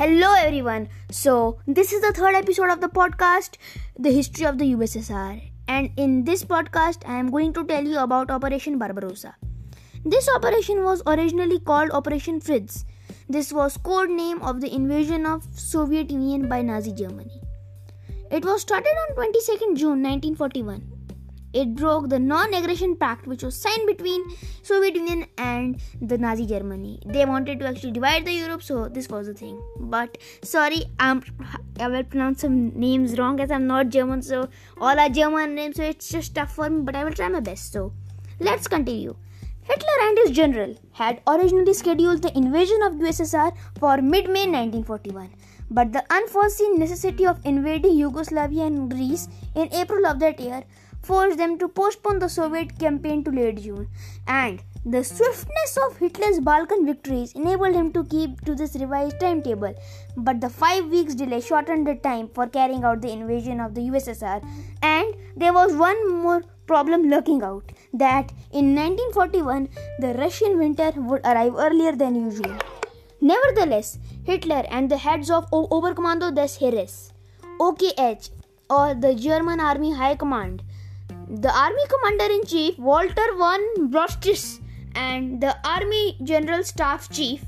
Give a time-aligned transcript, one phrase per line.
[0.00, 0.88] Hello, everyone.
[1.10, 3.56] So, this is the third episode of the podcast,
[3.98, 5.42] The History of the USSR.
[5.68, 9.34] And in this podcast, I am going to tell you about Operation Barbarossa.
[10.06, 12.86] This operation was originally called Operation Fritz.
[13.28, 17.42] This was code name of the invasion of Soviet Union by Nazi Germany.
[18.30, 20.99] It was started on 22nd June 1941
[21.52, 24.24] it broke the non-aggression pact which was signed between
[24.62, 27.00] Soviet Union and the Nazi Germany.
[27.06, 29.60] They wanted to actually divide the Europe, so this was the thing.
[29.78, 31.22] But sorry, I'm
[31.78, 34.48] I will pronounce some names wrong as I'm not German, so
[34.80, 36.82] all are German names, so it's just tough for me.
[36.82, 37.72] But I will try my best.
[37.72, 37.92] So
[38.38, 39.16] let's continue.
[39.62, 45.30] Hitler and his general had originally scheduled the invasion of USSR for mid-May 1941
[45.70, 50.64] but the unforeseen necessity of invading Yugoslavia and Greece in April of that year
[51.02, 53.88] forced them to postpone the Soviet campaign to late June,
[54.26, 59.74] and the swiftness of Hitler's Balkan victories enabled him to keep to this revised timetable.
[60.16, 63.82] But the five weeks delay shortened the time for carrying out the invasion of the
[63.82, 64.42] USSR,
[64.82, 71.20] and there was one more problem lurking out that in 1941 the Russian winter would
[71.26, 72.56] arrive earlier than usual.
[73.20, 77.12] Nevertheless, Hitler and the heads of o- Oberkommando des Heeres,
[77.60, 78.30] OKH,
[78.70, 80.62] or the German Army High Command,
[81.32, 84.58] the Army Commander in Chief Walter von Brostis
[84.96, 87.44] and the Army General Staff Chief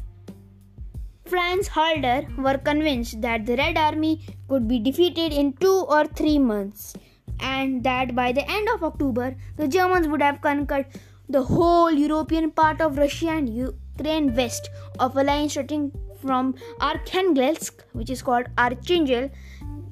[1.27, 6.39] Franz Halder were convinced that the Red Army could be defeated in two or three
[6.39, 6.94] months
[7.41, 10.86] and that by the end of October the Germans would have conquered
[11.28, 17.80] the whole European part of Russia and Ukraine west of a line stretching from Arkhangelsk,
[17.94, 19.28] which is called Archangel,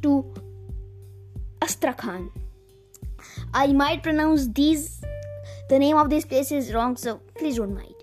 [0.03, 0.33] to
[1.61, 2.31] Astrakhan.
[3.53, 5.03] I might pronounce these
[5.69, 7.95] the name of these places wrong, so please don't mind.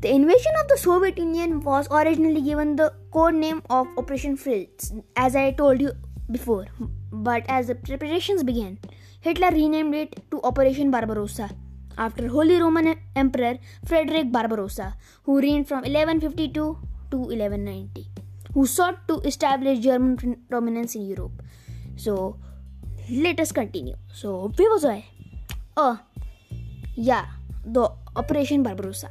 [0.00, 4.92] The invasion of the Soviet Union was originally given the code name of Operation Fritz,
[5.16, 5.92] as I told you
[6.30, 6.66] before.
[7.10, 8.78] But as the preparations began,
[9.20, 11.50] Hitler renamed it to Operation Barbarossa
[11.96, 16.52] after Holy Roman Emperor Frederick Barbarossa, who reigned from 1152
[17.10, 18.06] to 1190,
[18.52, 21.42] who sought to establish German dominance in Europe.
[21.96, 22.36] So,
[23.10, 23.96] let us continue.
[24.12, 25.04] So, where was I?
[25.76, 26.00] Oh,
[26.94, 27.26] yeah,
[27.64, 29.10] the Operation Barbarossa.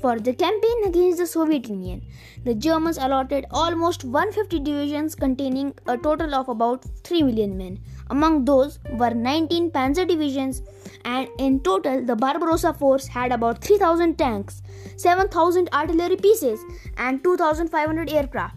[0.00, 2.02] For the campaign against the Soviet Union,
[2.44, 7.78] the Germans allotted almost 150 divisions containing a total of about 3 million men.
[8.10, 10.62] Among those were 19 panzer divisions,
[11.04, 14.62] and in total, the Barbarossa force had about 3,000 tanks,
[14.96, 16.60] 7,000 artillery pieces,
[16.98, 18.56] and 2,500 aircraft.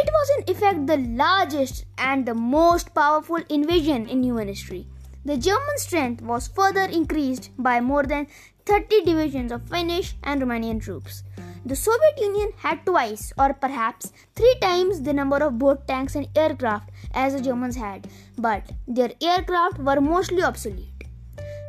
[0.00, 4.86] It was in effect the largest and the most powerful invasion in human history.
[5.24, 8.28] The German strength was further increased by more than
[8.66, 11.24] 30 divisions of Finnish and Romanian troops.
[11.66, 16.28] The Soviet Union had twice, or perhaps three times, the number of both tanks and
[16.36, 18.06] aircraft as the Germans had,
[18.38, 21.08] but their aircraft were mostly obsolete.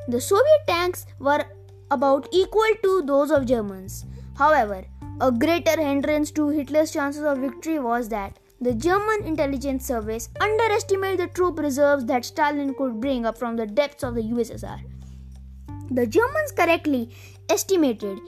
[0.07, 1.45] The Soviet tanks were
[1.89, 4.06] about equal to those of Germans.
[4.38, 4.85] However,
[5.22, 11.19] a greater hindrance to Hitler's chances of victory was that the German intelligence service underestimated
[11.19, 14.80] the troop reserves that Stalin could bring up from the depths of the USSR.
[15.91, 17.09] The Germans correctly
[17.50, 18.19] estimated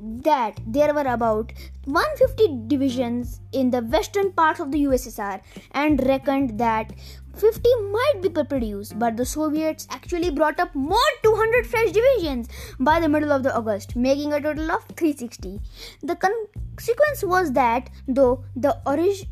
[0.00, 1.52] that there were about
[1.84, 6.92] 150 divisions in the western parts of the USSR and reckoned that
[7.36, 11.89] 50 might be produced, but the Soviets actually brought up more 200 fresh
[12.30, 12.48] divisions
[12.78, 15.60] by the middle of the August, making a total of 360.
[16.02, 19.26] The consequence was that though the original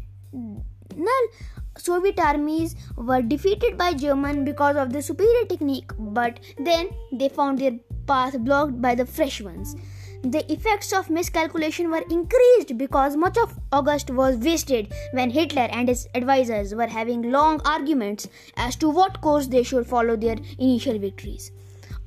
[1.77, 7.59] Soviet armies were defeated by German because of the superior technique, but then they found
[7.59, 9.77] their path blocked by the fresh ones.
[10.23, 15.89] The effects of miscalculation were increased because much of August was wasted when Hitler and
[15.89, 18.27] his advisors were having long arguments
[18.57, 21.53] as to what course they should follow their initial victories.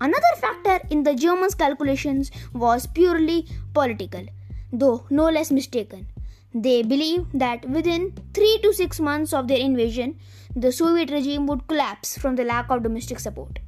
[0.01, 4.25] Another factor in the Germans' calculations was purely political,
[4.73, 6.07] though no less mistaken.
[6.55, 10.15] They believed that within 3 to 6 months of their invasion,
[10.55, 13.59] the Soviet regime would collapse from the lack of domestic support.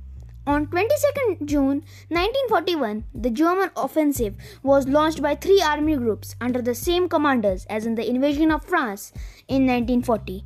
[0.47, 6.75] On 22nd June 1941, the German offensive was launched by three army groups under the
[6.75, 9.13] same commanders as in the invasion of France
[9.47, 10.43] in 1940.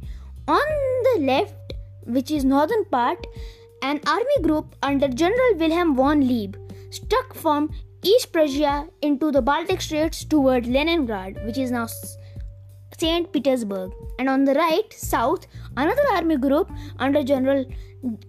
[0.50, 0.68] On
[1.08, 1.74] the left,
[2.06, 3.26] which is northern part,
[3.82, 6.56] an army group under General Wilhelm von Leeb
[6.92, 7.70] struck from
[8.04, 11.88] East Prussia into the Baltic States toward Leningrad, which is now
[12.98, 13.32] St.
[13.32, 13.92] Petersburg.
[14.20, 17.66] And on the right, south, another army group under General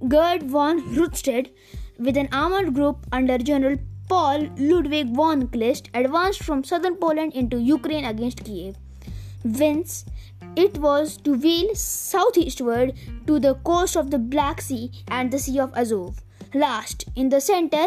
[0.09, 1.51] Gerd von Rundstedt
[1.99, 3.77] with an armored group under General
[4.09, 8.77] Paul Ludwig von Kleist advanced from southern Poland into Ukraine against Kiev.
[9.45, 10.05] whence
[10.57, 12.95] it was to wheel southeastward
[13.27, 16.23] to the coast of the Black Sea and the Sea of Azov.
[16.55, 17.87] Last, in the center,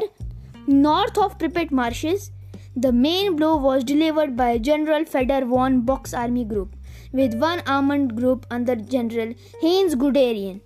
[0.67, 2.31] north of Pripyat marshes,
[2.75, 6.75] the main blow was delivered by General Fedor von Bock's army group,
[7.11, 10.61] with one armored group under General Heinz Guderian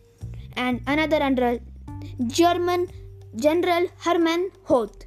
[0.55, 1.59] and another under
[2.27, 2.87] German
[3.35, 5.05] General Hermann Hoth,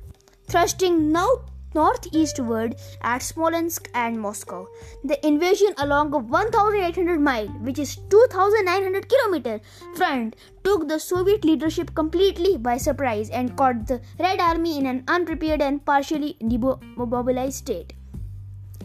[0.48, 1.28] thrusting now
[1.74, 4.66] northeastward at Smolensk and Moscow.
[5.04, 9.60] The invasion along a 1800 mile, which is 2900 kilometer
[9.94, 15.04] front took the Soviet leadership completely by surprise and caught the Red Army in an
[15.08, 17.92] unprepared and partially demobilized state.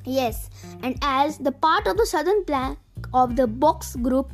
[0.06, 0.50] Yes,
[0.82, 2.78] and as the part of the southern flank
[3.14, 4.34] of the Bock's group,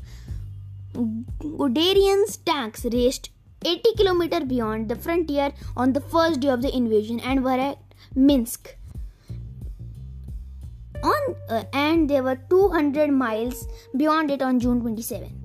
[0.93, 3.29] Guderian's tanks raced
[3.63, 7.75] 80 km beyond the frontier on the first day of the invasion and were
[8.15, 8.75] Minsk.
[11.03, 15.39] On uh, and they were 200 miles beyond it on June 27.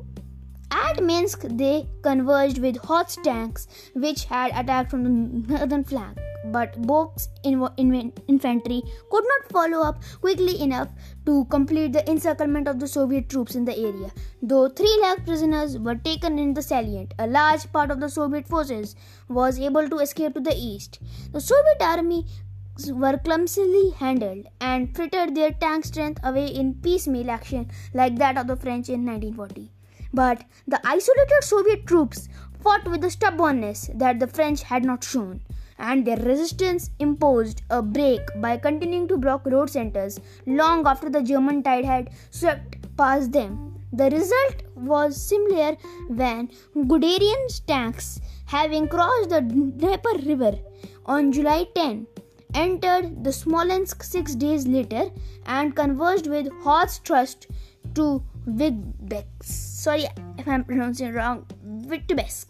[0.70, 5.10] At Minsk, they converged with Hoth's tanks, which had attacked from the
[5.58, 10.88] northern flank but Bock's infantry could not follow up quickly enough
[11.26, 14.10] to complete the encirclement of the Soviet troops in the area.
[14.42, 18.46] Though 3 lakh prisoners were taken in the salient, a large part of the Soviet
[18.46, 18.94] forces
[19.28, 21.00] was able to escape to the east.
[21.32, 22.26] The Soviet army
[22.92, 28.46] were clumsily handled and frittered their tank strength away in piecemeal action like that of
[28.46, 29.70] the French in 1940.
[30.12, 32.28] But the isolated Soviet troops
[32.60, 35.40] fought with the stubbornness that the French had not shown
[35.78, 41.22] and their resistance imposed a break by continuing to block road centers long after the
[41.22, 43.74] German tide had swept past them.
[43.92, 45.76] The result was similar
[46.08, 50.58] when Guderian's tanks, having crossed the Dnieper River
[51.06, 52.06] on July 10,
[52.54, 55.10] entered the Smolensk six days later
[55.46, 57.46] and converged with Hoth's trust
[57.94, 59.42] to Vitebsk.
[59.42, 60.06] Sorry
[60.38, 61.46] if I'm pronouncing wrong.
[61.64, 62.46] Vitebsk.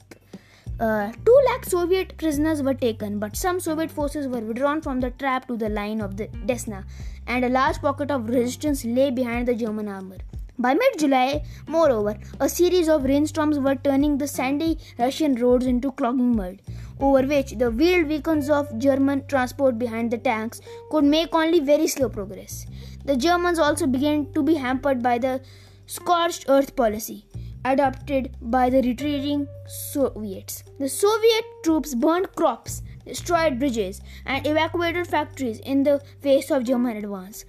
[0.80, 5.10] Uh, two lakh Soviet prisoners were taken, but some Soviet forces were withdrawn from the
[5.10, 6.84] trap to the line of the Desna,
[7.28, 10.18] and a large pocket of resistance lay behind the German armor.
[10.58, 15.92] By mid July, moreover, a series of rainstorms were turning the sandy Russian roads into
[15.92, 16.60] clogging mud,
[17.00, 20.60] over which the wheeled vehicles of German transport behind the tanks
[20.90, 22.66] could make only very slow progress.
[23.04, 25.40] The Germans also began to be hampered by the
[25.86, 27.26] scorched earth policy
[27.64, 30.64] adopted by the retreating Soviets.
[30.78, 36.98] The Soviet troops burned crops, destroyed bridges, and evacuated factories in the face of German
[36.98, 37.44] advance.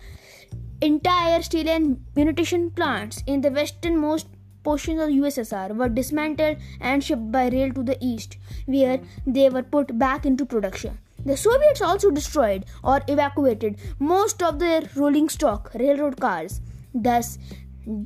[0.81, 4.27] Entire steel and munition plants in the westernmost
[4.65, 9.49] portions of the USSR were dismantled and shipped by rail to the east, where they
[9.49, 10.97] were put back into production.
[11.25, 16.59] The Soviets also destroyed or evacuated most of their rolling stock railroad cars.
[16.93, 17.37] Thus,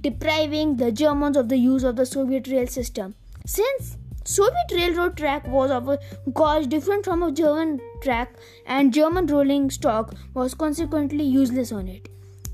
[0.01, 3.15] depriving the Germans of the use of the Soviet rail system.
[3.45, 5.99] Since Soviet railroad track was of a
[6.39, 8.33] gauge different from a German track
[8.65, 12.09] and German rolling stock was consequently useless on it.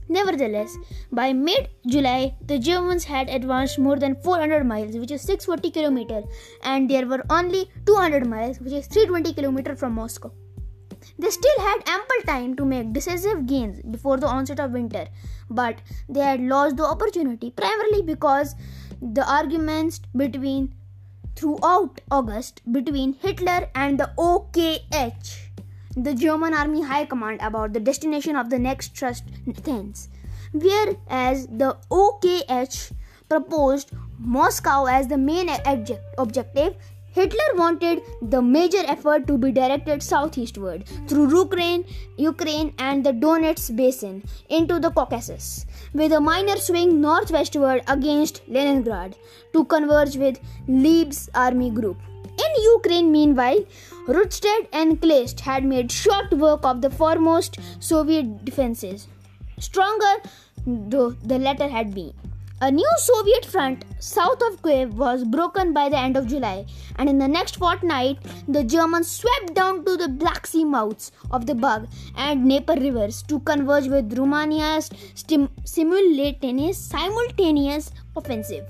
[0.08, 0.78] Nevertheless,
[1.12, 6.28] by mid July, the Germans had advanced more than 400 miles, which is 640 km,
[6.64, 10.32] and there were only 200 miles, which is 320 km from Moscow.
[11.18, 15.08] They still had ample time to make decisive gains before the onset of winter,
[15.50, 18.56] but they had lost the opportunity primarily because
[19.02, 20.74] the arguments between
[21.36, 25.45] throughout August between Hitler and the OKH,
[25.96, 29.24] the German Army High Command, about the destination of the next thrust
[29.64, 30.10] thence,
[30.52, 32.92] whereas the OKH
[33.30, 36.76] proposed Moscow as the main object- objective
[37.16, 41.86] Hitler wanted the major effort to be directed southeastward through Ukraine,
[42.18, 49.16] Ukraine and the Donetsk basin into the Caucasus, with a minor swing northwestward against Leningrad
[49.54, 51.98] to converge with Leeb's army group.
[52.26, 53.64] In Ukraine, meanwhile,
[54.08, 59.08] Rundstedt and Kleist had made short work of the foremost Soviet defenses,
[59.58, 60.22] stronger
[60.68, 62.14] though the latter had been.
[62.62, 66.66] A new Soviet front south of Kiev was broken by the end of July,
[66.98, 71.48] and in the next fortnight, the Germans swept down to the Black Sea mouths of
[71.48, 78.66] the Bug and Dnieper rivers to converge with Romania's stim- simultaneous, simultaneous offensive.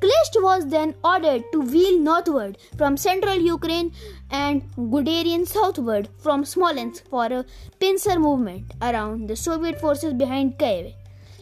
[0.00, 3.92] Kleist was then ordered to wheel northward from central Ukraine
[4.30, 7.44] and Guderian southward from Smolensk for a
[7.80, 10.92] pincer movement around the Soviet forces behind Kiev.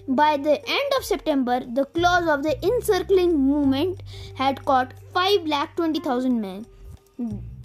[0.07, 4.03] By the end of September, the claws of the encircling movement
[4.37, 6.67] had caught 5,20,000 men.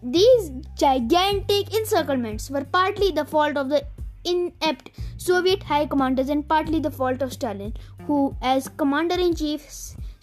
[0.01, 3.85] These gigantic encirclements were partly the fault of the
[4.23, 7.73] inept Soviet high commanders and partly the fault of Stalin,
[8.07, 9.61] who, as commander in chief,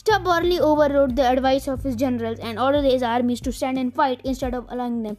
[0.06, 4.20] stubbornly overrode the advice of his generals and ordered his armies to stand and fight
[4.22, 5.16] instead of allowing them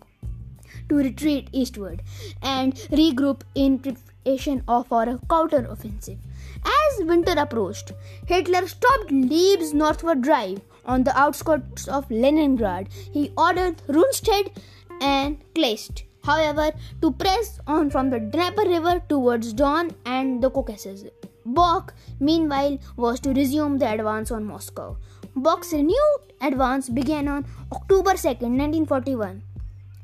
[0.87, 2.01] to retreat eastward
[2.41, 6.17] and regroup in preparation for a counter-offensive.
[6.65, 7.91] As winter approached,
[8.27, 12.87] Hitler stopped Leeb's northward drive on the outskirts of Leningrad.
[13.11, 14.55] He ordered Rundstedt
[15.01, 21.03] and Kleist, however, to press on from the Dnieper River towards Don and the Caucasus.
[21.47, 24.97] Bock, meanwhile, was to resume the advance on Moscow.
[25.35, 29.43] Bock's renewed advance began on October 2, 1941.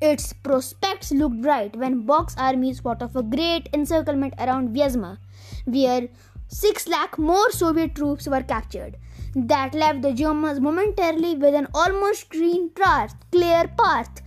[0.02, 5.18] Its prospects looked bright when Bock's armies fought off a great encirclement around Vyazma,
[5.66, 6.08] where
[6.48, 8.98] 6 lakh more Soviet troops were captured.
[9.36, 14.22] That left the Germans momentarily with an almost clean path, clear path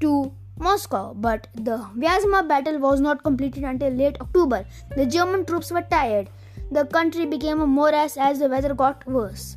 [0.00, 4.66] to Moscow, but the Vyazma battle was not completed until late October.
[4.96, 6.28] The German troops were tired.
[6.70, 9.56] The country became a morass as the weather got worse.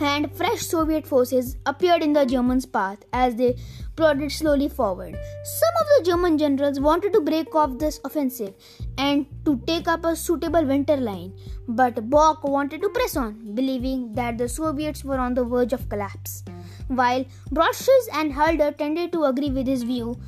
[0.00, 3.56] And fresh Soviet forces appeared in the Germans' path as they
[3.94, 5.14] plodded slowly forward.
[5.44, 8.54] Some of the German generals wanted to break off this offensive
[8.96, 11.34] and to take up a suitable winter line,
[11.68, 15.88] but Bock wanted to press on, believing that the Soviets were on the verge of
[15.88, 16.42] collapse.
[16.88, 20.18] While Broshuis and Halder tended to agree with his view,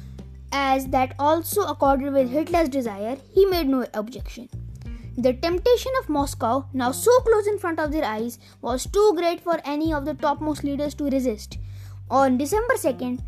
[0.53, 4.49] as that also accorded with Hitler's desire, he made no objection.
[5.19, 9.41] The temptation of Moscow, now so close in front of their eyes, was too great
[9.41, 11.57] for any of the topmost leaders to resist.
[12.11, 13.21] On December 2nd,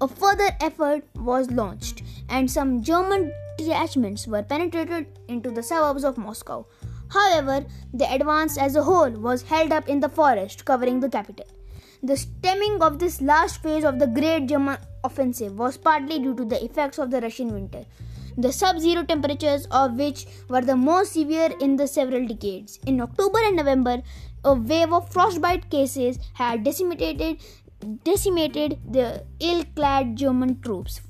[0.00, 6.18] a further effort was launched, and some German detachments were penetrated into the suburbs of
[6.18, 6.66] Moscow.
[7.10, 11.46] However, the advance as a whole was held up in the forest covering the capital.
[12.02, 16.44] The stemming of this last phase of the Great German Offensive was partly due to
[16.44, 17.84] the effects of the Russian winter,
[18.36, 22.78] the sub zero temperatures of which were the most severe in the several decades.
[22.86, 24.02] In October and November,
[24.44, 27.38] a wave of frostbite cases had decimated
[28.04, 31.02] decimated the ill-clad German troops,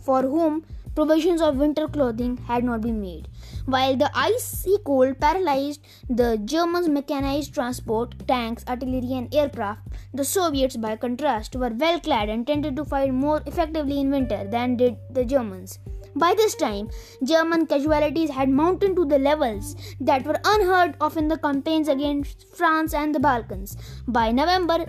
[0.00, 0.64] for whom
[0.94, 3.26] provisions of winter clothing had not been made.
[3.66, 9.80] While the icy cold paralyzed the Germans' mechanized transport, tanks, artillery, and aircraft,
[10.12, 14.46] the Soviets, by contrast, were well clad and tended to fight more effectively in winter
[14.48, 15.80] than did the Germans.
[16.16, 16.90] By this time,
[17.22, 22.46] German casualties had mounted to the levels that were unheard of in the campaigns against
[22.56, 23.76] France and the Balkans.
[24.06, 24.86] By November,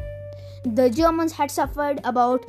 [0.63, 2.46] the Germans had suffered about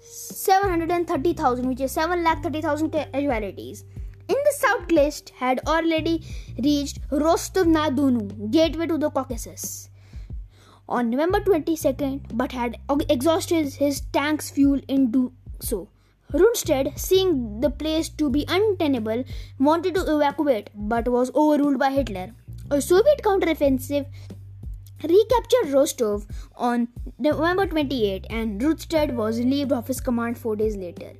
[0.00, 3.84] 730,000, which is 7,30,000 casualties.
[4.26, 6.22] In the south Kleist had already
[6.62, 9.90] reached Rostov na Donu, gateway to the Caucasus,
[10.88, 12.78] on November 22nd, but had
[13.10, 15.88] exhausted his tank's fuel in doing so.
[16.32, 19.24] Rundstedt, seeing the place to be untenable,
[19.58, 22.32] wanted to evacuate but was overruled by Hitler.
[22.70, 24.06] A Soviet counteroffensive
[25.02, 26.26] recaptured Rostov
[26.56, 26.88] on
[27.18, 31.12] November 28 and Rundstedt was relieved of his command four days later.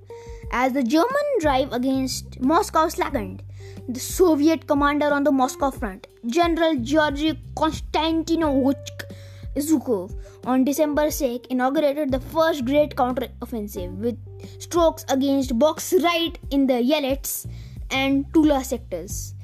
[0.52, 3.42] As the German drive against Moscow slackened,
[3.88, 9.13] the Soviet commander on the Moscow front, General Georgy Konstantinovich
[9.56, 14.18] Zhukov, on December 6 inaugurated the first great counter-offensive with
[14.58, 17.46] strokes against Bock's right in the Yelets
[17.90, 19.34] and Tula sectors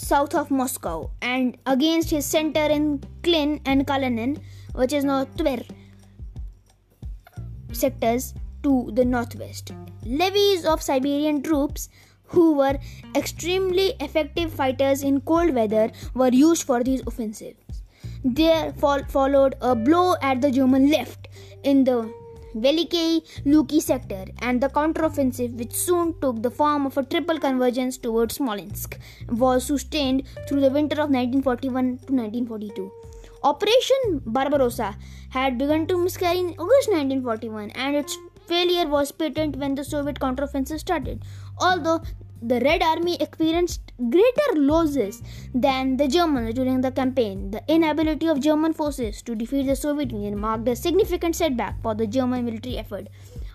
[0.00, 4.38] south of Moscow and against his center in Klin and Kalinin,
[4.74, 5.62] which is now Tver
[7.72, 9.72] sectors to the northwest.
[10.04, 11.88] Levies of Siberian troops
[12.24, 12.78] who were
[13.14, 17.69] extremely effective fighters in cold weather were used for these offensives.
[18.22, 21.28] There followed a blow at the German left
[21.62, 22.12] in the
[22.54, 27.96] Veliky Luki sector and the counteroffensive, which soon took the form of a triple convergence
[27.96, 28.98] towards Smolensk,
[29.28, 32.92] was sustained through the winter of 1941 to 1942.
[33.42, 34.96] Operation Barbarossa
[35.30, 40.20] had begun to miscarry in August 1941 and its failure was patent when the Soviet
[40.20, 41.22] counteroffensive started.
[41.58, 42.02] Although
[42.42, 45.22] the Red Army experienced greater losses
[45.54, 47.50] than the Germans during the campaign.
[47.50, 51.94] The inability of German forces to defeat the Soviet Union marked a significant setback for
[51.94, 53.08] the German military effort.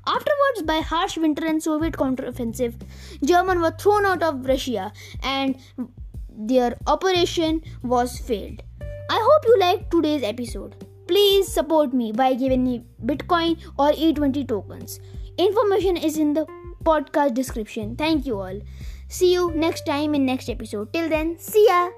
[0.07, 2.75] Afterwards, by harsh winter and Soviet counteroffensive,
[3.23, 5.57] Germans were thrown out of Russia and
[6.37, 8.61] their operation was failed.
[9.09, 10.75] I hope you liked today's episode.
[11.07, 14.99] Please support me by giving me Bitcoin or E20 tokens.
[15.37, 16.45] Information is in the
[16.85, 17.95] podcast description.
[17.95, 18.59] Thank you all.
[19.07, 20.93] See you next time in next episode.
[20.93, 21.89] Till then, see ya.